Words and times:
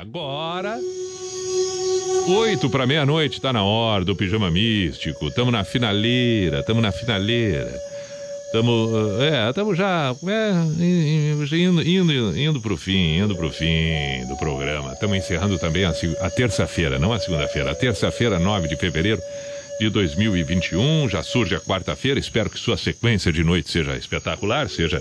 Agora. 0.00 0.78
Oito 2.26 2.70
para 2.70 2.86
meia-noite, 2.86 3.38
tá 3.38 3.52
na 3.52 3.62
hora 3.62 4.02
do 4.02 4.16
pijama 4.16 4.50
místico. 4.50 5.30
Tamo 5.30 5.50
na 5.50 5.62
finaleira, 5.62 6.62
tamo 6.62 6.80
na 6.80 6.90
finaleira. 6.90 7.70
Tamo, 8.50 8.88
é, 9.20 9.52
tamo 9.52 9.74
já 9.74 10.16
é, 10.26 11.54
indo, 11.54 11.82
indo, 11.82 12.38
indo 12.38 12.60
pro 12.62 12.78
fim, 12.78 13.18
indo 13.18 13.36
pro 13.36 13.50
fim 13.50 14.24
do 14.26 14.36
programa. 14.38 14.94
Estamos 14.94 15.18
encerrando 15.18 15.58
também 15.58 15.84
a, 15.84 15.92
a 16.22 16.30
terça-feira, 16.30 16.98
não 16.98 17.12
a 17.12 17.20
segunda-feira, 17.20 17.70
a 17.70 17.74
terça-feira, 17.74 18.38
9 18.38 18.68
de 18.68 18.76
fevereiro 18.76 19.20
de 19.78 19.90
2021. 19.90 21.10
Já 21.10 21.22
surge 21.22 21.54
a 21.54 21.60
quarta-feira. 21.60 22.18
Espero 22.18 22.48
que 22.48 22.58
sua 22.58 22.78
sequência 22.78 23.30
de 23.30 23.44
noite 23.44 23.70
seja 23.70 23.94
espetacular, 23.98 24.70
seja 24.70 24.98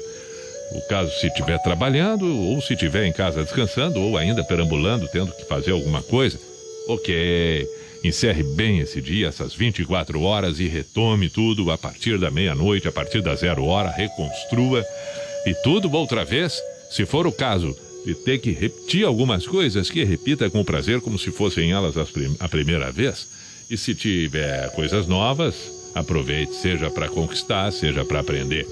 o 0.72 0.82
caso 0.88 1.12
se 1.20 1.28
estiver 1.28 1.58
trabalhando, 1.62 2.26
ou 2.26 2.62
se 2.62 2.74
estiver 2.74 3.06
em 3.06 3.12
casa 3.12 3.44
descansando, 3.44 4.00
ou 4.00 4.18
ainda 4.18 4.44
perambulando, 4.44 5.08
tendo 5.08 5.32
que 5.32 5.46
fazer 5.46 5.72
alguma 5.72 6.02
coisa. 6.02 6.40
Ok. 6.88 7.68
Encerre 8.04 8.44
bem 8.44 8.80
esse 8.80 9.02
dia, 9.02 9.27
essas 9.27 9.54
24 9.54 10.22
horas, 10.22 10.60
e 10.60 10.68
retome 10.68 11.30
tudo 11.30 11.70
a 11.70 11.77
partir 11.77 12.18
da 12.18 12.32
meia-noite, 12.32 12.88
a 12.88 12.91
partir 12.91 13.22
da 13.22 13.36
zero 13.36 13.66
hora, 13.66 13.90
reconstrua. 13.90 14.86
E 15.46 15.54
tudo 15.63 15.91
outra 15.91 16.24
vez, 16.24 16.62
se 16.90 17.05
for 17.05 17.27
o 17.27 17.32
caso 17.32 17.76
de 18.05 18.16
ter 18.16 18.38
que 18.40 18.52
repetir 18.52 19.05
algumas 19.05 19.46
coisas, 19.46 19.90
que 19.90 20.04
repita 20.05 20.49
com 20.49 20.63
prazer, 20.63 21.02
como 21.02 21.20
se 21.20 21.30
fossem 21.32 21.74
elas 21.74 21.96
a 22.40 22.48
primeira 22.48 22.90
vez. 22.90 23.27
E 23.70 23.77
se 23.77 23.94
tiver 23.94 24.72
coisas 24.72 25.05
novas, 25.05 25.55
aproveite, 25.94 26.55
seja 26.55 26.90
para 26.90 27.10
conquistar, 27.10 27.70
seja 27.72 28.05
para 28.05 28.22
aprender. 28.22 28.66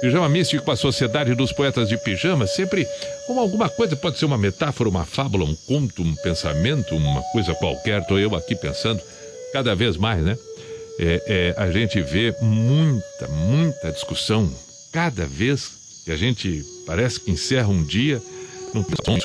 Pijama 0.00 0.28
místico 0.30 0.64
com 0.64 0.70
a 0.70 0.76
Sociedade 0.76 1.34
dos 1.34 1.52
Poetas 1.52 1.88
de 1.88 1.98
Pijama, 1.98 2.46
sempre 2.46 2.86
como 3.26 3.38
alguma 3.38 3.68
coisa, 3.68 3.94
pode 3.94 4.18
ser 4.18 4.24
uma 4.24 4.38
metáfora, 4.38 4.88
uma 4.88 5.04
fábula, 5.04 5.44
um 5.44 5.54
conto, 5.54 6.02
um 6.02 6.14
pensamento, 6.16 6.96
uma 6.96 7.22
coisa 7.32 7.54
qualquer. 7.54 8.00
Estou 8.00 8.18
eu 8.18 8.34
aqui 8.34 8.56
pensando, 8.56 9.00
cada 9.52 9.74
vez 9.74 9.98
mais, 9.98 10.24
né? 10.24 10.38
É, 10.98 11.54
é, 11.58 11.62
a 11.62 11.70
gente 11.70 12.00
vê 12.00 12.34
muita, 12.40 13.28
muita 13.28 13.92
discussão, 13.92 14.50
cada 14.90 15.26
vez 15.26 15.70
que 16.04 16.10
a 16.10 16.16
gente 16.16 16.64
parece 16.86 17.20
que 17.20 17.30
encerra 17.30 17.68
um 17.68 17.84
dia, 17.84 18.22
num 18.72 18.84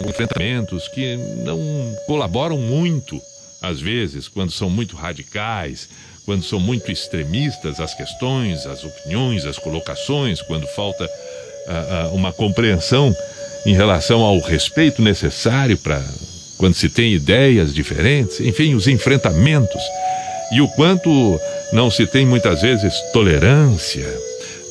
enfrentamentos 0.10 0.88
que 0.90 1.16
não 1.46 1.60
colaboram 2.06 2.58
muito, 2.58 3.22
às 3.62 3.80
vezes, 3.80 4.28
quando 4.28 4.52
são 4.52 4.70
muito 4.70 4.96
radicais, 4.96 5.88
quando 6.26 6.44
são 6.44 6.60
muito 6.60 6.92
extremistas 6.92 7.80
as 7.80 7.94
questões, 7.94 8.66
as 8.66 8.84
opiniões, 8.84 9.46
as 9.46 9.60
colocações, 9.60 10.42
quando 10.42 10.66
falta 10.68 11.06
uh, 11.06 12.08
uh, 12.08 12.16
uma 12.16 12.34
compreensão 12.34 13.16
em 13.66 13.74
relação 13.74 14.22
ao 14.22 14.40
respeito 14.40 15.02
necessário 15.02 15.78
para 15.78 16.04
quando 16.58 16.74
se 16.74 16.90
tem 16.90 17.14
ideias 17.14 17.74
diferentes, 17.74 18.40
enfim, 18.40 18.76
os 18.76 18.88
enfrentamentos 18.88 19.82
e 20.52 20.62
o 20.62 20.68
quanto 20.70 21.40
não 21.74 21.90
se 21.90 22.08
tem 22.08 22.26
muitas 22.26 22.62
vezes 22.62 22.94
tolerância, 23.12 24.08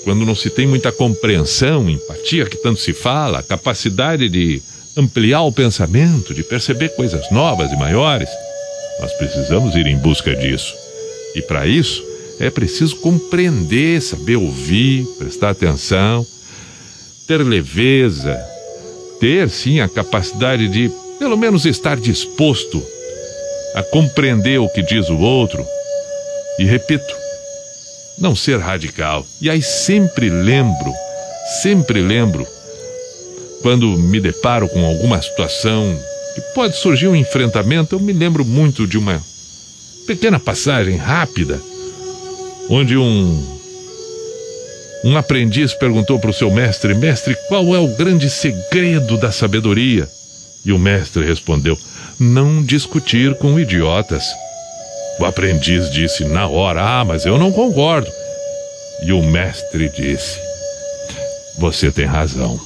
quando 0.02 0.25
não 0.25 0.34
se 0.34 0.50
tem 0.50 0.66
muita 0.66 0.92
compreensão, 0.92 1.88
empatia 1.91 2.47
que 2.47 2.56
tanto 2.56 2.80
se 2.80 2.92
fala, 2.92 3.42
capacidade 3.42 4.28
de 4.28 4.62
ampliar 4.97 5.42
o 5.42 5.52
pensamento, 5.52 6.32
de 6.32 6.42
perceber 6.42 6.91
coisas 6.91 7.30
novas 7.30 7.70
e 7.72 7.77
maiores, 7.77 8.28
nós 9.00 9.12
precisamos 9.14 9.75
ir 9.75 9.86
em 9.86 9.97
busca 9.97 10.34
disso. 10.36 10.84
E 11.35 11.43
para 11.43 11.67
isso 11.67 12.03
é 12.39 12.51
preciso 12.51 12.97
compreender, 12.97 14.01
saber 14.03 14.37
ouvir, 14.37 15.07
prestar 15.19 15.51
atenção, 15.51 16.27
ter 17.27 17.43
leveza, 17.43 18.39
ter 19.21 19.49
sim 19.49 19.81
a 19.81 19.89
capacidade 19.89 20.69
de, 20.69 20.91
pelo 21.19 21.37
menos, 21.37 21.65
estar 21.65 21.97
disposto 21.97 22.83
a 23.75 23.83
compreender 23.83 24.59
o 24.59 24.69
que 24.69 24.83
diz 24.83 25.09
o 25.09 25.19
outro. 25.19 25.65
E 26.59 26.65
repito, 26.65 27.15
não 28.19 28.35
ser 28.35 28.59
radical. 28.59 29.27
E 29.41 29.50
aí 29.50 29.62
sempre 29.62 30.28
lembro, 30.28 30.93
sempre 31.62 32.00
lembro, 32.00 32.47
quando 33.62 33.97
me 33.99 34.21
deparo 34.21 34.69
com 34.69 34.84
alguma 34.84 35.21
situação 35.21 35.99
que 36.34 36.41
pode 36.55 36.77
surgir 36.77 37.09
um 37.09 37.17
enfrentamento, 37.17 37.94
eu 37.94 38.00
me 38.00 38.12
lembro 38.12 38.44
muito 38.44 38.87
de 38.87 38.99
uma 38.99 39.23
pequena 40.06 40.38
passagem 40.38 40.97
rápida, 40.97 41.60
onde 42.69 42.97
um 42.97 43.54
um 45.04 45.19
aprendiz 45.19 45.75
perguntou 45.75 46.19
para 46.19 46.31
o 46.31 46.34
seu 46.34 46.50
mestre: 46.50 46.94
Mestre, 46.94 47.37
qual 47.48 47.75
é 47.75 47.78
o 47.78 47.88
grande 47.88 48.31
segredo 48.31 49.19
da 49.19 49.31
sabedoria? 49.31 50.09
E 50.64 50.72
o 50.72 50.78
mestre 50.78 51.25
respondeu: 51.25 51.78
Não 52.19 52.62
discutir 52.62 53.34
com 53.34 53.60
idiotas. 53.60 54.25
O 55.20 55.26
aprendiz 55.26 55.91
disse 55.91 56.25
na 56.25 56.48
hora: 56.48 56.82
Ah, 56.82 57.04
mas 57.04 57.26
eu 57.26 57.37
não 57.38 57.53
concordo. 57.53 58.10
E 59.03 59.12
o 59.12 59.22
mestre 59.22 59.91
disse: 59.91 60.38
Você 61.59 61.93
tem 61.93 62.06
razão. 62.06 62.59